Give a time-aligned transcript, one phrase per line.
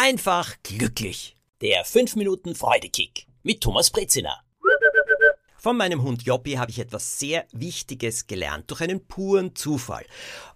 [0.00, 1.36] einfach glücklich.
[1.60, 4.40] Der 5 Minuten Freudekick mit Thomas Brezina.
[5.58, 10.06] Von meinem Hund Joppi habe ich etwas sehr Wichtiges gelernt, durch einen puren Zufall.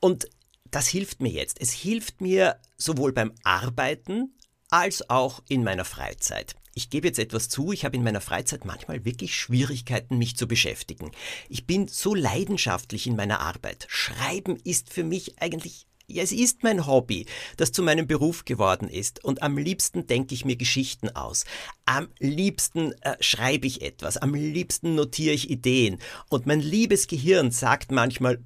[0.00, 0.28] Und
[0.72, 1.60] das hilft mir jetzt.
[1.60, 4.34] Es hilft mir sowohl beim Arbeiten
[4.70, 6.56] als auch in meiner Freizeit.
[6.74, 10.48] Ich gebe jetzt etwas zu, ich habe in meiner Freizeit manchmal wirklich Schwierigkeiten, mich zu
[10.48, 11.12] beschäftigen.
[11.48, 13.86] Ich bin so leidenschaftlich in meiner Arbeit.
[13.88, 15.86] Schreiben ist für mich eigentlich
[16.16, 19.24] es ist mein Hobby, das zu meinem Beruf geworden ist.
[19.24, 21.44] Und am liebsten denke ich mir Geschichten aus.
[21.84, 24.16] Am liebsten äh, schreibe ich etwas.
[24.16, 25.98] Am liebsten notiere ich Ideen.
[26.30, 28.42] Und mein liebes Gehirn sagt manchmal,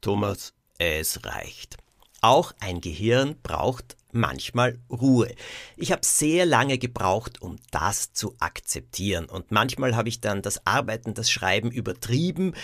[0.00, 1.76] Thomas, es reicht.
[2.22, 5.34] Auch ein Gehirn braucht manchmal Ruhe.
[5.76, 9.26] Ich habe sehr lange gebraucht, um das zu akzeptieren.
[9.26, 12.54] Und manchmal habe ich dann das Arbeiten, das Schreiben übertrieben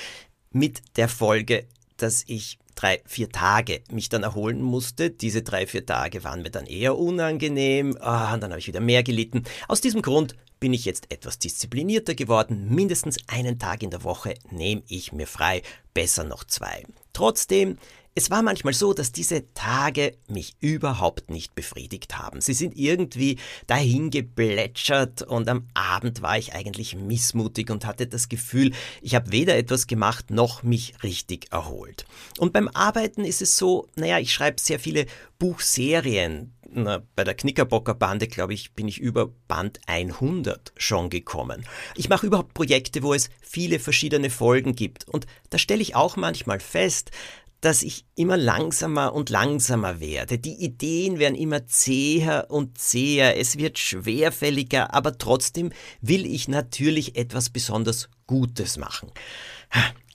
[0.50, 5.10] mit der Folge, dass ich drei, vier Tage mich dann erholen musste.
[5.10, 7.96] Diese drei, vier Tage waren mir dann eher unangenehm.
[8.00, 9.44] Ah, und dann habe ich wieder mehr gelitten.
[9.66, 12.68] Aus diesem Grund bin ich jetzt etwas disziplinierter geworden.
[12.74, 15.62] Mindestens einen Tag in der Woche nehme ich mir frei,
[15.94, 16.84] besser noch zwei.
[17.12, 17.78] Trotzdem
[18.18, 22.40] es war manchmal so, dass diese Tage mich überhaupt nicht befriedigt haben.
[22.40, 23.38] Sie sind irgendwie
[23.68, 29.30] dahin geplätschert und am Abend war ich eigentlich missmutig und hatte das Gefühl, ich habe
[29.30, 32.06] weder etwas gemacht noch mich richtig erholt.
[32.38, 35.06] Und beim Arbeiten ist es so, naja, ich schreibe sehr viele
[35.38, 36.52] Buchserien.
[36.70, 41.64] Na, bei der Knickerbocker Bande, glaube ich, bin ich über Band 100 schon gekommen.
[41.94, 45.08] Ich mache überhaupt Projekte, wo es viele verschiedene Folgen gibt.
[45.08, 47.10] Und da stelle ich auch manchmal fest,
[47.60, 50.38] dass ich immer langsamer und langsamer werde.
[50.38, 57.16] Die Ideen werden immer zäher und zäher, es wird schwerfälliger, aber trotzdem will ich natürlich
[57.16, 59.10] etwas besonders Gutes machen.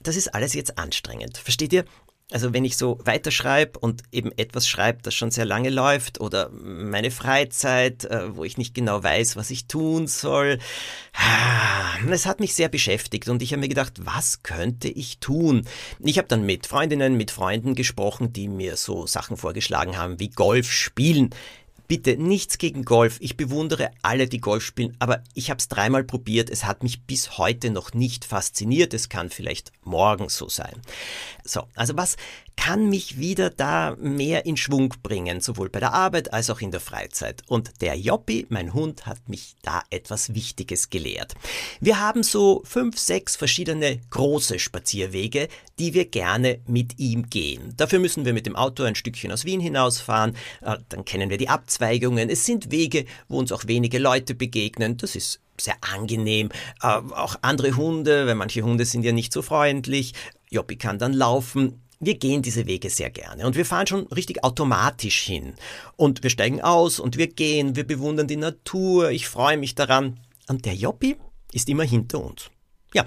[0.02, 1.38] Das ist alles jetzt anstrengend.
[1.38, 1.84] Versteht ihr?
[2.34, 6.50] Also wenn ich so weiterschreibe und eben etwas schreibe, das schon sehr lange läuft oder
[6.50, 10.58] meine Freizeit, äh, wo ich nicht genau weiß, was ich tun soll,
[12.10, 15.68] es hat mich sehr beschäftigt und ich habe mir gedacht, was könnte ich tun?
[16.00, 20.30] Ich habe dann mit Freundinnen, mit Freunden gesprochen, die mir so Sachen vorgeschlagen haben wie
[20.30, 21.30] Golf spielen.
[21.86, 23.18] Bitte nichts gegen Golf.
[23.20, 26.50] Ich bewundere alle, die Golf spielen, aber ich habe es dreimal probiert.
[26.50, 28.94] Es hat mich bis heute noch nicht fasziniert.
[28.94, 30.80] Es kann vielleicht morgen so sein.
[31.44, 32.16] So, also was
[32.56, 36.70] kann mich wieder da mehr in Schwung bringen, sowohl bei der Arbeit als auch in
[36.70, 37.42] der Freizeit.
[37.48, 41.34] Und der Joppi, mein Hund, hat mich da etwas Wichtiges gelehrt.
[41.80, 47.74] Wir haben so fünf, sechs verschiedene große Spazierwege, die wir gerne mit ihm gehen.
[47.76, 51.38] Dafür müssen wir mit dem Auto ein Stückchen aus Wien hinausfahren, äh, dann kennen wir
[51.38, 51.73] die Abzweigungen.
[51.80, 54.96] Es sind Wege, wo uns auch wenige Leute begegnen.
[54.96, 56.50] Das ist sehr angenehm.
[56.82, 60.14] Äh, auch andere Hunde, weil manche Hunde sind ja nicht so freundlich.
[60.50, 61.80] Joppi kann dann laufen.
[62.00, 65.54] Wir gehen diese Wege sehr gerne und wir fahren schon richtig automatisch hin.
[65.96, 70.20] Und wir steigen aus und wir gehen, wir bewundern die Natur, ich freue mich daran.
[70.48, 71.16] Und der Joppi
[71.52, 72.50] ist immer hinter uns.
[72.92, 73.06] Ja,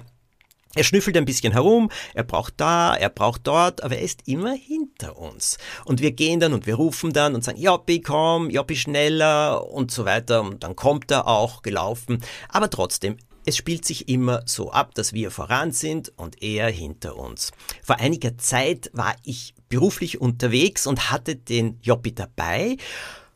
[0.74, 4.52] er schnüffelt ein bisschen herum, er braucht da, er braucht dort, aber er ist immer
[4.52, 5.58] hinter uns.
[5.84, 9.90] Und wir gehen dann und wir rufen dann und sagen, Joppi, komm, Joppi, schneller und
[9.90, 10.42] so weiter.
[10.42, 12.22] Und dann kommt er auch gelaufen.
[12.48, 17.16] Aber trotzdem, es spielt sich immer so ab, dass wir voran sind und er hinter
[17.16, 17.50] uns.
[17.82, 22.76] Vor einiger Zeit war ich beruflich unterwegs und hatte den Joppi dabei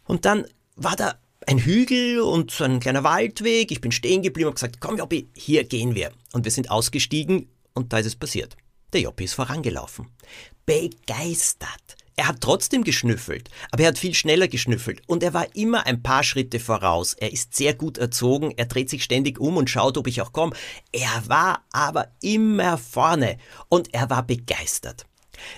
[0.05, 1.15] und dann war da
[1.47, 3.71] ein Hügel und so ein kleiner Waldweg.
[3.71, 6.13] Ich bin stehen geblieben und gesagt, komm Joppi, hier gehen wir.
[6.33, 8.57] Und wir sind ausgestiegen und da ist es passiert.
[8.93, 10.09] Der Joppi ist vorangelaufen.
[10.67, 11.97] Begeistert.
[12.15, 16.03] Er hat trotzdem geschnüffelt, aber er hat viel schneller geschnüffelt und er war immer ein
[16.03, 17.15] paar Schritte voraus.
[17.15, 20.33] Er ist sehr gut erzogen, er dreht sich ständig um und schaut, ob ich auch
[20.33, 20.55] komme.
[20.93, 23.39] Er war aber immer vorne
[23.71, 25.07] und er war begeistert.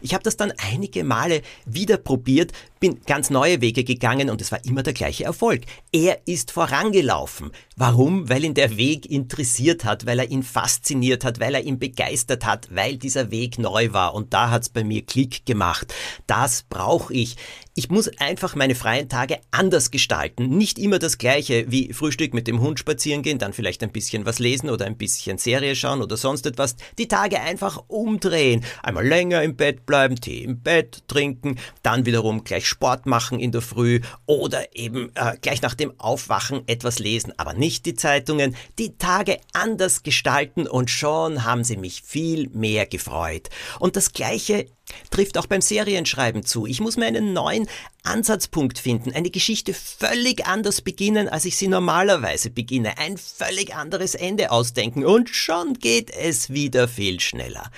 [0.03, 2.53] Ich habe das dann einige Male wieder probiert,
[2.85, 5.63] bin ganz neue Wege gegangen und es war immer der gleiche Erfolg.
[5.91, 7.51] Er ist vorangelaufen.
[7.77, 8.29] Warum?
[8.29, 12.45] Weil ihn der Weg interessiert hat, weil er ihn fasziniert hat, weil er ihn begeistert
[12.45, 14.15] hat, weil dieser Weg neu war.
[14.15, 15.95] Und da hat's bei mir Klick gemacht.
[16.27, 17.37] Das brauche ich.
[17.77, 20.49] Ich muss einfach meine freien Tage anders gestalten.
[20.51, 24.27] Nicht immer das gleiche wie Frühstück mit dem Hund spazieren gehen, dann vielleicht ein bisschen
[24.27, 26.77] was lesen oder ein bisschen Serie schauen oder sonst etwas.
[26.99, 28.65] Die Tage einfach umdrehen.
[28.83, 33.51] Einmal länger im Bett bleiben, Tee im Bett trinken, dann wiederum gleich Sport machen in
[33.51, 38.57] der Früh oder eben äh, gleich nach dem Aufwachen etwas lesen, aber nicht die Zeitungen.
[38.79, 43.49] Die Tage anders gestalten und schon haben sie mich viel mehr gefreut.
[43.79, 44.67] Und das gleiche
[45.09, 46.67] Trifft auch beim Serienschreiben zu.
[46.67, 47.67] Ich muss mir einen neuen
[48.03, 54.15] Ansatzpunkt finden, eine Geschichte völlig anders beginnen, als ich sie normalerweise beginne, ein völlig anderes
[54.15, 57.71] Ende ausdenken und schon geht es wieder viel schneller.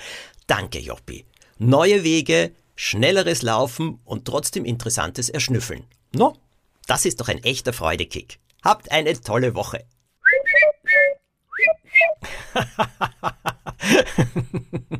[0.47, 1.23] Danke, Joppi.
[1.59, 5.85] Neue Wege, schnelleres Laufen und trotzdem interessantes Erschnüffeln.
[6.13, 6.35] No,
[6.85, 8.37] das ist doch ein echter Freudekick.
[8.63, 9.83] Habt eine tolle Woche.